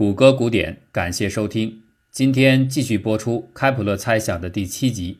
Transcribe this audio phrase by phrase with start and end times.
[0.00, 1.82] 谷歌古典，感谢收听。
[2.10, 5.18] 今天继续播出《开普勒猜想》的第七集。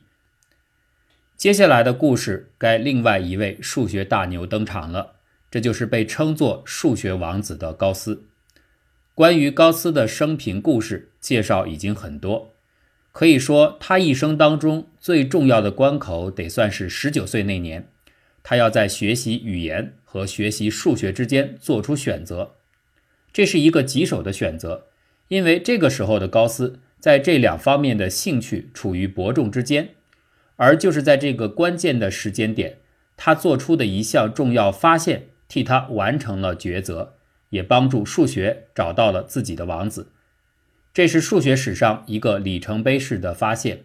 [1.37, 5.16] 接下来的故事，该另外一位数学大牛登场了，
[5.51, 8.24] 这就是被称作“数学王子”的高斯。
[9.14, 12.54] 关于高斯的生平故事介绍已经很多，
[13.12, 17.86] 可以说他一生当中最重要的关口得算是十九岁那年，
[18.42, 22.54] 他要在学习语言和学习数学之间做出选择。
[23.32, 24.86] 这是一个棘手的选择，
[25.28, 29.94] 因为这个时候的高斯在这两方面的兴趣处于伯仲之间，
[30.57, 32.78] 而就是在这个关键的时间点，
[33.16, 37.14] 他做出的一项重要发现替他完成了抉择，
[37.50, 40.12] 也帮助数学找到了自己的王子。
[40.92, 43.84] 这是数学史上一个里程碑式的发现。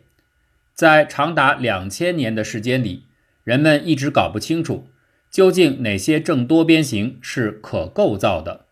[0.73, 3.03] 在长达两千年的时间里，
[3.43, 4.87] 人们一直搞不清楚
[5.31, 8.64] 究竟哪些正多边形是可构造的。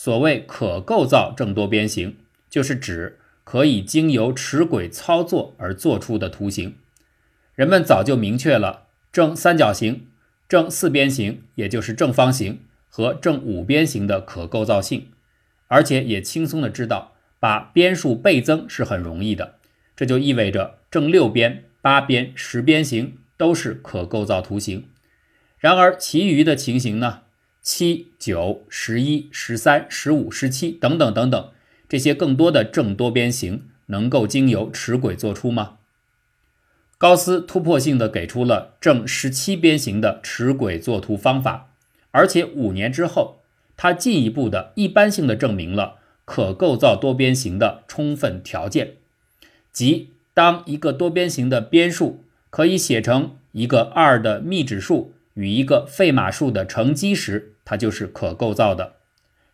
[0.00, 6.76] 所谓可构造正多边形，就是指可以经由尺轨操作而做出的图形。
[7.56, 10.06] 人们早就明确了正三角形、
[10.48, 15.08] 正四边形，也就是正方形和正五边形的可构造性，
[15.66, 19.56] 而且也轻松的知道把边数倍增是很容易的。
[19.96, 24.86] 这就意味着正六边、八边、十边形都是可构造图形。
[25.58, 27.22] 然而，其余的情形呢？
[27.70, 31.50] 七、九、十一、十三、十五、十七等等等等，
[31.86, 35.76] 这些更多的正多边形能够经由尺轨做出吗？
[36.96, 41.68] 高斯突破性的给出了正十七边形的尺轨作图方法，
[42.10, 43.42] 而且五年之后，
[43.76, 48.94] 他进一步的一般性的证明了可构造多边形的充分条件，
[49.70, 57.52] 即当一个多边形的边数可以写成一个二的幂指数与一个费马数的乘积时。
[57.68, 58.94] 它就是可构造的。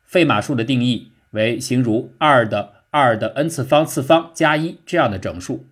[0.05, 5.67] 费马数的定义为形如二的二的 n 次方次方加一这样的整数。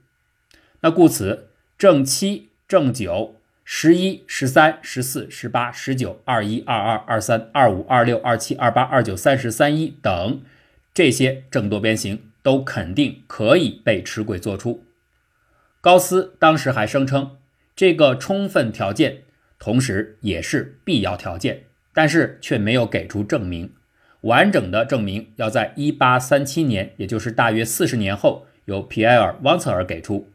[0.81, 10.43] 那故此，正七、正九、十一、十三、十四、十八、十九、二一、二二、二三、二五、二六、二七、二八、二九、三十、三一等
[10.93, 14.83] 这些正多边形都肯定可以被尺轨做出。
[15.81, 17.37] 高斯当时还声称，
[17.77, 19.23] 这个充分条件
[19.61, 21.67] 同时也是必要条件。
[21.95, 23.73] 但是却没有给出证明，
[24.23, 30.31] 完整的证明要在一八三七年，也就是大约四十年后，由皮埃尔·汪策尔给出。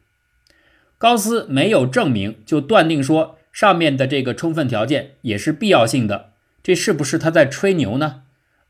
[0.98, 6.32] 高斯没有证明就断定说上面的这个充分条件也是必要性的，
[6.62, 8.24] 这是不是他在吹牛呢？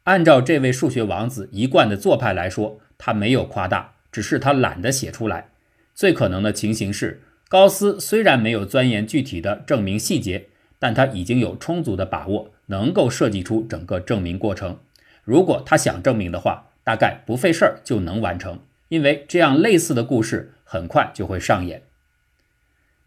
[0.04, 5.50] 按照这位数学王子一贯的做派来说，他没有夸大，只是他懒得写出来。
[5.94, 10.48] 最可能的情形是，高斯虽然没有钻研具体的证明细节，
[10.80, 12.52] 但他已经有充足的把握。
[12.68, 14.80] 能够设计出整个证明过程。
[15.24, 21.82] 如果他想证明的话，大概不费事儿就能完成，因为这样类似的故事很快就会上演。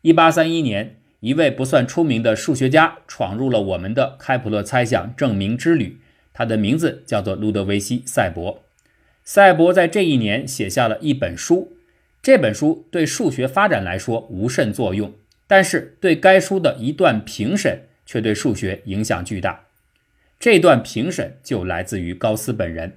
[0.03, 5.99] 一八三一年，一位不算出名的数学家闯入了我们的开普勒猜想证明之旅，
[6.33, 8.63] 他的名字叫做路德维希·赛博。
[9.25, 11.73] 赛博在这一年写下了一本书，
[12.23, 15.13] 这本书对数学发展来说无甚作用，
[15.47, 17.83] 但是对该书的一段评审。
[18.11, 19.67] 却对数学影响巨大。
[20.41, 22.95] 这段评审就来自于高斯本人。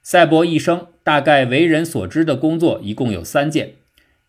[0.00, 3.72] 赛博一生大概为人所知的工作一共有三件。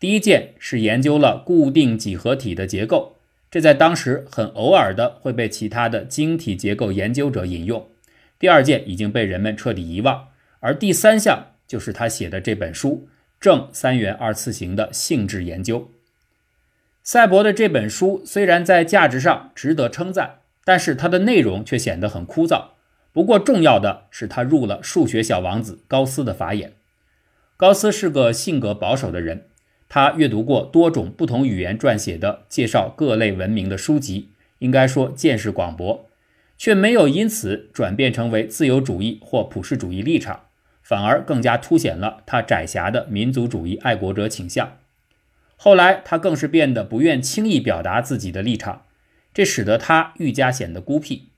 [0.00, 3.18] 第一件是研究了固定几何体的结构，
[3.52, 7.88] 这在当时很偶尔的会被其他的晶体结构研究者引用。
[8.40, 13.06] 第二件已经被人们彻底遗忘，而第三项就是他写的这本书
[13.38, 15.78] 《正三元二次型的性质研究》。
[17.12, 22.66] 赛博的这本书虽然在价值上值得称赞，但是它的内容却显得很枯燥。
[23.12, 26.74] 不过重要的是，他入了数学小王子高斯的法眼。
[27.56, 29.46] 高斯是个性格保守的人，
[29.88, 36.08] 他阅读过多种不同语言撰写的介绍各类文明的书籍，应该说见识广博，
[36.56, 40.42] 却没有因此转变成为自由主义或普世主义立场，
[40.84, 44.76] 反而更加凸显了他窄狭的民族主义爱国者倾向。
[45.62, 48.86] 后来，他更是变得不愿轻易表达自己的立场，
[49.34, 51.32] 这使得他愈加显得孤僻。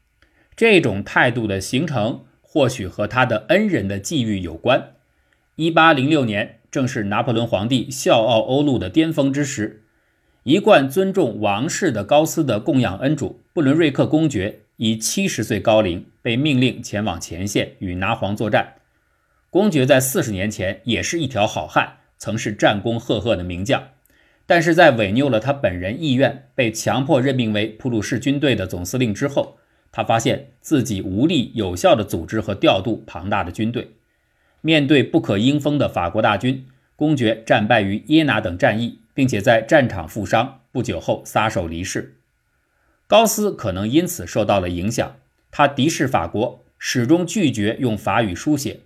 [0.54, 4.92] 这种态度的形成，或许和他的恩人的际遇有关。
[5.56, 9.82] 一八零六年，正是拿破仑皇帝笑傲欧陆的巅峰之时，
[10.44, 18.74] 一贯尊重王室的高斯的供养恩主布伦瑞克公爵，以七十岁高龄被命令前往前线与拿皇作战。
[19.50, 23.82] 公爵在四十年前也是一条好汉，曾是战功赫赫的名将。
[24.46, 29.56] 但是在违拗了他本人意愿，被强迫任命为普鲁士军队的总司令之后，
[29.90, 33.92] 他发现自己无力有效地组织和调度庞大的军队。
[34.60, 36.66] 面对不可应封的法国大军，
[36.96, 42.16] 公爵战败于耶拿等战役，并且在战场负伤，不久后撒手离世。
[43.06, 45.16] 高斯可能因此受到了影响，
[45.50, 48.80] 他敌视法国，始终拒绝用法语书写。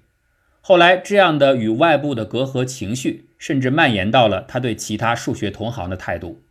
[0.60, 6.42] 后来，这样的与外部的隔阂情绪，甚至蔓延到了他对其他数学同行的态度。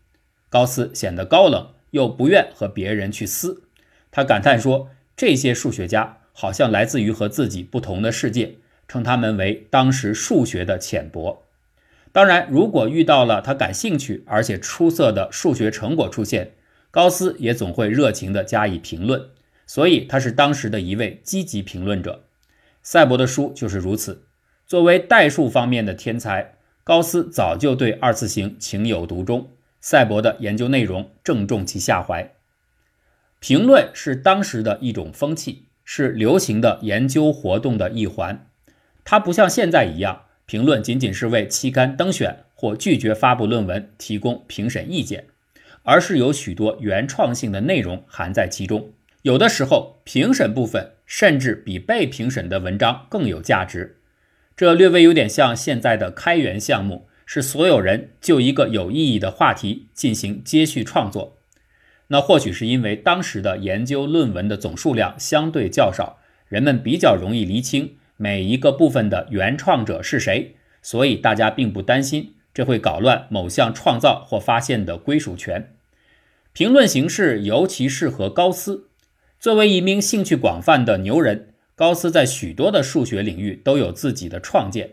[0.49, 3.63] 高斯显得高冷，又不愿和别人去撕。
[4.11, 8.55] 他感叹说：“这些数学家好像来自于和自己不同的世界，
[8.87, 11.43] 称他们为当时数学的浅薄。”
[12.13, 16.53] 当然，如果遇到了他感兴趣而且出色的数学成果出现，
[16.89, 19.29] 高斯也总会热情地加以评论。
[19.67, 22.23] 所以，他是当时的一位积极评论者。
[22.81, 24.23] 赛博的书就是如此。
[24.65, 26.54] 作为代数方面的天才，
[26.85, 29.49] 高斯早就对二次型情有独钟。
[29.81, 32.31] 赛博的研究内容正中其下怀。
[33.39, 38.47] 评论是当时的一种风气，是流行的研究活动的一环。
[39.03, 45.25] 它不像现在一样，评论仅仅是为期刊登选或拒绝发布论文提供评审意见，
[45.81, 48.93] 而是有许多原创性的内容含在其中。
[49.23, 54.01] 有的时候，评审部分甚至比被评审的文章更有价值。
[54.57, 61.37] 这略微有点像现在的开源项目，是所有人就一个有意义的话题进行接续创作。
[62.07, 75.73] 那或许是因为当时的研究论文的总数量相对较少，人们比较容易厘清每一个部分的原创者是谁，所以大家并不担心这会搞乱某项创造或发现的归属权。
[76.53, 78.87] 评论形式尤其适合高斯。
[79.37, 84.91] 作为一名兴趣广泛的牛人，高斯在许多的数学领域都有自己的创建。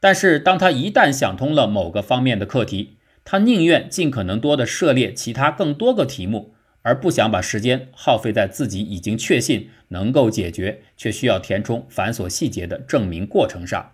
[0.00, 13.92] 但是，当他一旦想通了某个方面的课题，他宁愿尽可能多的涉猎其他更多个题目，而不想把时间耗费在自己已经确信能够解决却需要填充繁琐细节的证明过程上。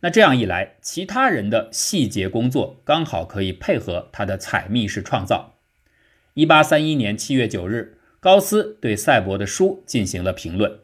[0.00, 5.54] 那这样一来，其他人的细节工作刚好可以配合他的采密式创造。
[6.34, 7.96] 一八三一年七月九日。
[8.22, 10.80] 高斯对赛博的书进行了评论。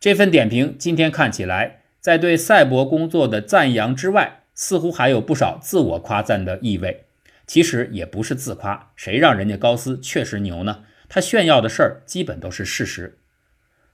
[0.00, 7.06] 这份点评今天看起来，在对赛博工作的赞扬之外，似乎还有不少自我夸赞的意味。
[7.48, 10.84] 其实也不是自夸，谁让人家高斯确实牛呢？
[11.08, 13.18] 他炫耀的事儿基本都是事实。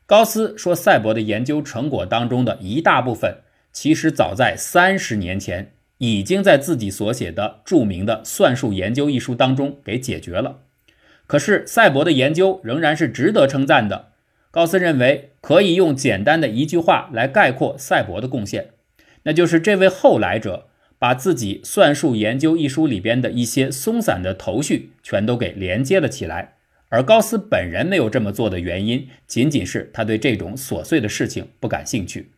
[0.05, 3.39] 高斯说，赛博的研究成果当中的一大部分，
[3.73, 10.59] 其实早在三十年前已经在自己所写的著名的《算术研究》一书当中给解决了。
[11.27, 14.11] 可是赛博的研究仍然是值得称赞的。
[14.55, 18.69] 高斯认为可以用简单的一句话来概括赛博的贡献，
[19.25, 26.55] 那就是这位后来者把自己《算术研究》一书里边的一些松散的头绪全都给连接了起来。
[26.89, 32.31] 而高斯本人没有这么做的原因，仅仅是他对这种琐碎的事情不感兴趣。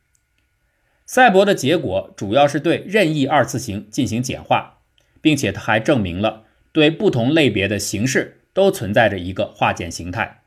[1.04, 4.78] 赛博的结果主要是对任意二次型进行简化，
[5.20, 8.40] 并且他还证明了对不同类别的形式。
[8.56, 10.40] 都存在着一个化简形态。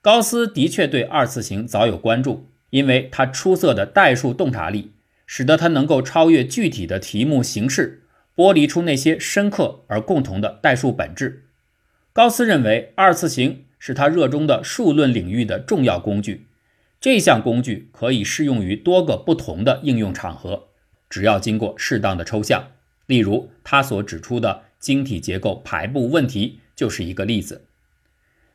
[0.00, 4.92] 高斯的确对二次型早有关注，因为他出色的代数洞察力，
[5.26, 8.04] 使得他能够超越具体的题目形式，
[8.36, 11.44] 剥离出那些深刻而共同的代数本质。
[12.12, 16.46] 高斯认为，二次型是他热衷的数论领域的重要工具。
[17.00, 20.68] 这项工具可以适用于多个不同的应用场合，
[21.10, 22.68] 只要经过适当的抽象。
[23.06, 26.60] 例如，他所指出的晶体结构排布问题。
[26.78, 27.64] 就是一个例子，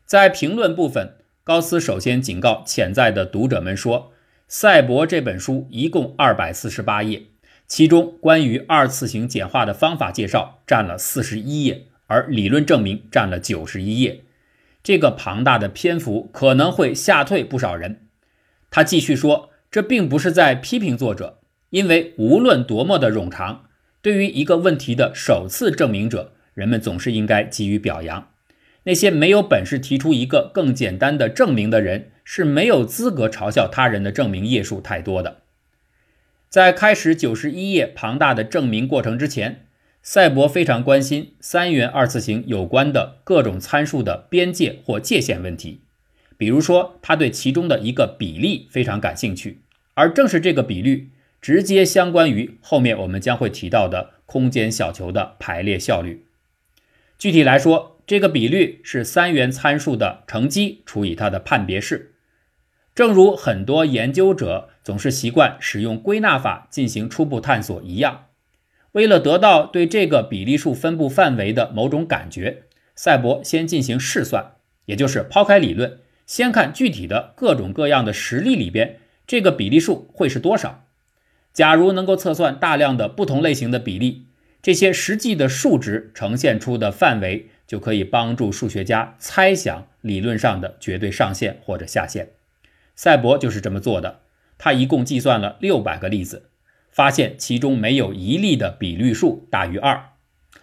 [0.05, 4.13] 在评论部分，高斯首先警告潜在的读者们说
[4.47, 7.23] ：“赛博这本书一共二百四十八页，
[7.67, 14.23] 其中关于二次型简化的方法介绍占了四十一页，而理论证明占了九十一页。
[14.81, 18.07] 这个庞大的篇幅可能会吓退不少人。”
[18.71, 21.39] 他继续说：“这并不是在批评作者，
[21.71, 23.65] 因为无论多么的冗长，
[24.01, 28.27] 对于一个问题的首次证明者。”人们总是应该给予表扬。
[28.83, 35.41] 那些没有本事提出一个更简单的证明的人，是没有资格嘲笑他人的证明页数太多的。
[36.49, 39.65] 在开始九十一页庞大的证明过程之前，
[40.01, 45.81] 赛博非常关心三元二次型有关的各种参数的边界或界限问题。
[46.37, 49.61] 比如说，他对其中的一个比例非常感兴趣，
[49.93, 56.25] 而正是这个比率直接相关于后面我们将会提到的空间小球的排列效率。
[57.17, 62.15] 具体来说，这个比率是三元参数的乘积除以它的判别式。
[62.93, 68.25] 正如很多研究者总是习惯使用归纳法进行初步探索一样，
[68.91, 72.63] 为了得到对这个比例数分布范围的某种感觉，
[72.95, 74.51] 赛博先进行试算，
[74.85, 80.85] 也就是抛开理论，先看具体的各种各样的实例里边这个比例数会是多少。
[81.51, 84.27] 假如能够测算大量的不同类型的比例，
[84.61, 92.29] 这些实际的数值呈现出的范围就可以帮助数学家猜想理论上的绝对上限或者下限。
[92.95, 94.19] 赛博就是这么做的。
[94.59, 96.51] 他一共计算了六百个例子，
[96.91, 100.11] 发现其中没有一例的比率数大于二。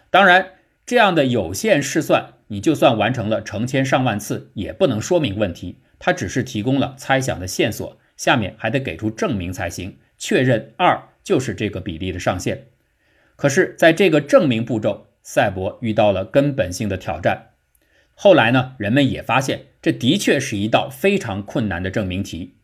[0.09, 0.51] 当然，
[0.85, 5.79] 这样的有限试算，你就算完成了成千上万次，也不能说明问题。
[5.99, 12.67] 它只是提供了猜想的线索，下面还得给出证明才行，确认二就是这个比例的上限。
[13.35, 17.51] 可是，在这个证明步骤，赛博遇到了根本性的挑战。
[18.15, 22.57] 后来呢，人们也发现，这的确是一道非常困难的证明题。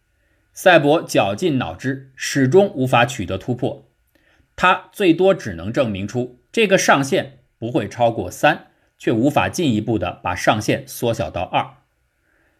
[0.51, 3.87] 赛博绞尽脑汁，始终无法取得突破。
[4.57, 11.65] 他最多只能证明出这个上限不会超过三，却无法进一步的把上限缩小到二。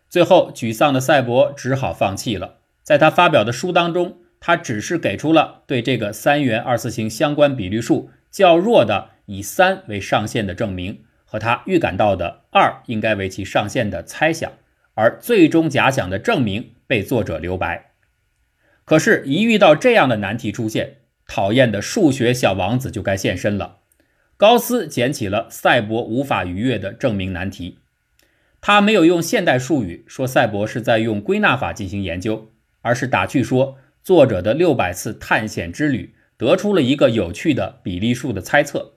[0.08, 2.60] 最后，沮丧的赛博只好放弃了。
[2.82, 14.52] 在他发表的书当中，他只是给出了对这个三元二次型相关比率数较弱的以三为上限的证明，和他预感到的二应该为其上限的猜想，
[14.96, 17.92] 而最终假想的证明被作者留白。
[18.86, 23.80] 可是，一遇到这样的难题出现，讨厌的数学小王子就该现身了。
[24.38, 27.80] 高斯捡起了赛博无法逾越的证明难题。
[28.62, 38.94] 他没有用现代术语说赛博是在用归纳法进行研究，而是打趣说作者的六百次探险之旅得出了一个有趣的比例数的猜测。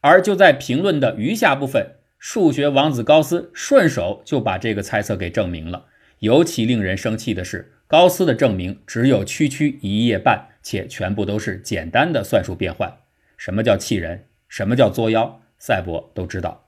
[0.00, 5.86] 而就在评论的余下部分，数学王子高斯顺手就把这个猜测给证明了。
[6.20, 7.72] 尤其令人生气的是。
[7.86, 12.98] 高斯的证明只有区区一页半，且全部都是简单的算术变换。
[13.38, 14.26] 什么叫气人？
[14.46, 15.40] 什么叫作妖？
[15.58, 16.66] 赛博都知道。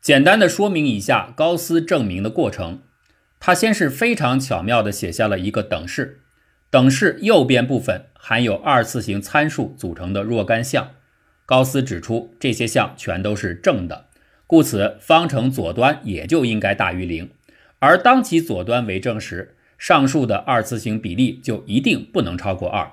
[0.00, 2.84] 简单的说明一下高斯证明的过程。
[3.38, 6.22] 他先是非常巧妙地写下了一个等式，
[6.70, 10.92] 等式右边部分含有二次型参数组成的若干项。
[11.46, 14.06] 高斯指出这些项全都是正的，
[14.46, 17.30] 故此方程左端也就应该大于零。
[17.78, 22.92] 而当其左端为正时，上述的二次型比例就一定不能超过二。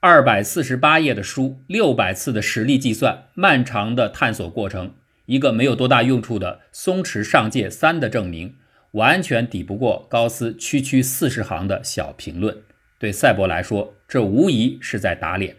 [0.00, 4.94] 二百四十八页的书，六百次的实例计算，漫长的探索过程，
[5.26, 8.54] 一个没有多大用处的松弛上界三的证明，
[8.92, 12.56] 完全抵不过高斯区区四十行的小评论。
[12.98, 15.56] 对赛博来说，这无疑是在打脸。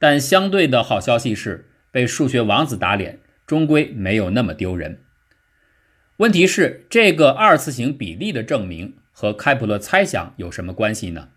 [0.00, 5.04] 但相对的好消息是，被数学王子打脸，终归没有那么丢人。
[6.16, 8.94] 问题是，这个二次型比例的证明。
[9.12, 11.28] 和开普勒猜想有什么关系呢？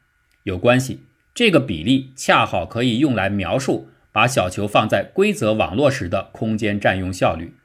[0.44, 1.02] 有关系。
[1.34, 7.56] 这个比例恰好可以用来描述把小球放在规则网络时的空间占用效率。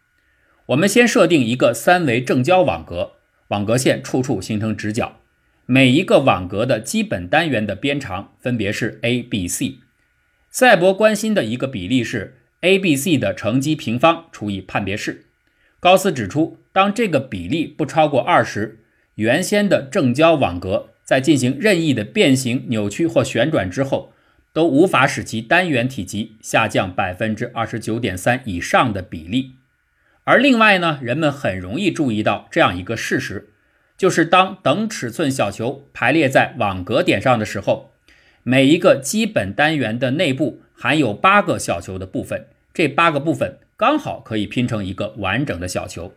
[0.66, 3.12] 我们先设定一个三维正交网格，
[3.48, 5.20] 网格线处处形成直角，
[5.66, 9.78] 每一个网格的基本单元的边长分别是 a、b、c。
[10.50, 15.26] 赛博关心的一个比例是 a、b、c 的乘积平方除以判别式。
[15.78, 18.80] 高斯指出，当这个比例不超过二时，
[19.14, 24.12] 原先的正交网格在进行任意的变形、扭曲或旋转之后，
[24.52, 29.52] 都无法使其单元体积下降百分之二十九点三以上的比例。
[30.24, 33.50] 而另外呢，人们很容易注意到这样一个事实，
[33.96, 37.92] 就是当等尺寸小球排列在网格点上的时候，
[38.50, 46.14] 每一个基本单元的内部含有八个小球的部分，这八个部分刚好可以拼成一个完整的小球。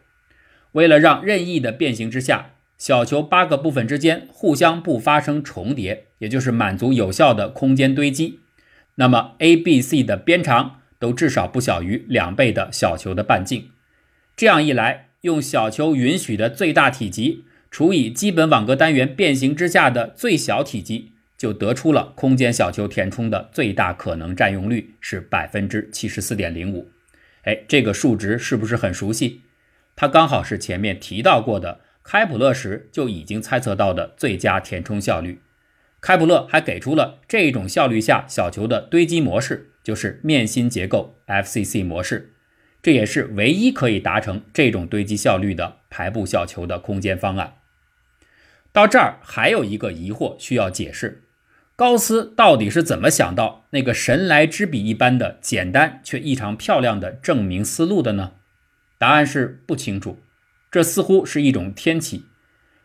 [0.71, 8.39] 为了让任意的变形之下，小球八个部分之间互相不发生重叠，也就是满足有效的空间堆积。
[8.95, 13.71] 那么 A、B、C 的边长都至少不小于两倍的小球的半径。
[14.37, 21.11] 这样一来，用小球允许的最大体积除以基本网格单元变形之下的最小体积，
[21.41, 26.91] 就得出了空间小球填充的最大可能占用率是百分之七十四点零五。
[27.45, 29.41] 哎，这个数值是不是很熟悉？
[29.95, 31.81] 它刚好是前面提到过的。
[32.03, 35.41] 开普勒时就已经猜测到的最佳填充效率，
[35.99, 42.35] 开普勒还给出了这种效率下小球的堆积模式，就是面心结构 FCC 模式，
[42.83, 47.55] 这也是唯一可以达成这种堆积效率的排布小球的空间方案。
[48.71, 51.23] 到这儿还有一个疑惑需要解释：
[51.81, 58.33] 高斯到底是怎么想到那个神来之笔一般的简单却异常漂亮的证明思路的呢？
[58.99, 60.19] 答案是不清楚。
[60.69, 62.25] 这似乎是一种天启，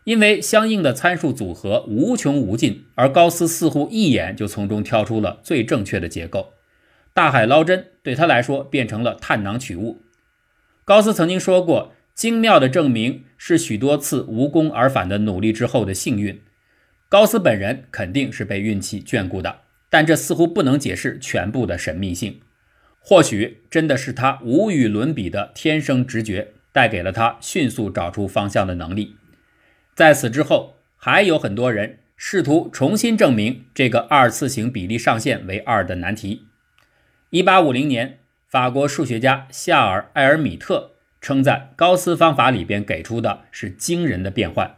[0.05, 6.53] 因为相应的参数组合无穷无尽，而高斯似乎一眼就从中挑出了最正确的结构。
[7.13, 10.01] 大海捞针对他来说变成了探囊取物。
[10.83, 16.41] 高斯曾经说过：“精妙的证明是许多次无功而返的努力之后的幸运。”
[17.09, 22.41] 高斯本人肯定是被运气眷顾的，但这似乎不能解释全部的神秘性。
[22.99, 29.15] 或许真的是他无与伦比的天生直觉，带给了他迅速找出方向的能力。
[29.95, 36.47] 在此之后，还有很多人试图重新证明这个二次型比例上限为二的难题。
[37.29, 44.75] 一八五零年，法国数学家夏尔·埃尔米特称赞高斯方法里边给出的是惊人的变换。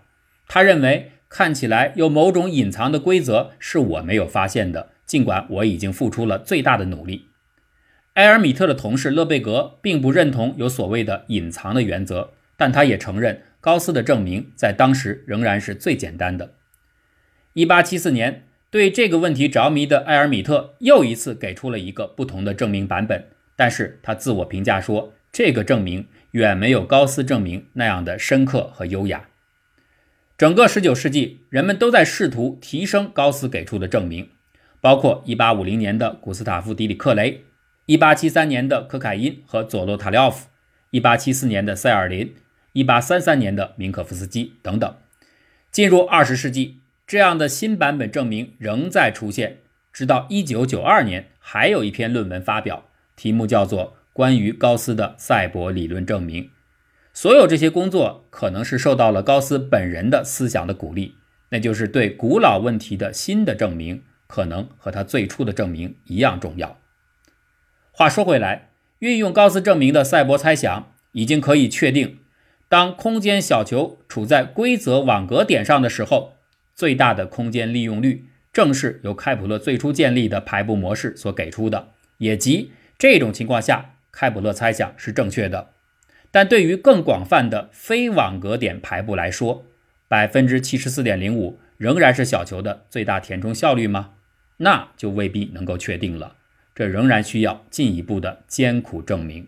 [0.47, 7.27] 他认为看起来有某种隐藏的规则是我没有发现的，尽管我已经付出了最大的努力。
[8.15, 16.55] 埃尔米特的同事勒贝格并不认同有所谓的隐藏的原则，但他也承认高斯的证明在当时仍然是最简单的。
[17.53, 29.28] 1874年，对这个问题着迷的埃尔米特又一次给出了一个不同的证明版本，但是他自我评价说，这个证明远没有高斯证明那样的深刻和优雅。
[30.39, 34.29] 整个19世纪，人们都在试图提升高斯给出的证明，
[34.79, 37.43] 包括1850年的古斯塔夫·迪里克雷。
[37.87, 40.47] 一八七三年的可凯因和佐洛塔廖夫，
[40.91, 42.33] 一八七四年的塞尔林，
[42.71, 44.95] 一八三三年的明可夫斯基等等。
[45.73, 49.57] 进入二十世纪，这样的新版本证明仍在出现，
[49.91, 52.85] 直到一九九二年，还有一篇论文发表，
[53.17, 56.43] 题目叫做《关于高斯的赛博理论证明》。
[57.21, 61.15] 所有这些工作可能是受到了高斯本人的思想的鼓励，
[61.49, 66.79] 那就是对古老问题的新的证明，可能和他最初的证明一样重要。
[67.91, 72.19] 话说回来，运用高斯证明的赛博猜想已经可以确定，
[72.69, 76.35] 当空间小球处在规则网格点上的时候，
[76.73, 85.71] 最大的空间利用率正是由开普勒最初建立的排布模式所给出的，也即这种情况下，开普勒猜想是正确的。
[86.31, 89.65] 但对于更广泛的非网格点排布来说，
[90.07, 94.13] 百分之七十四点零五仍然是小球的最大填充效率吗？
[94.57, 96.35] 那就未必能够确定了。
[96.75, 99.47] 这仍然需要进一步的艰苦证明。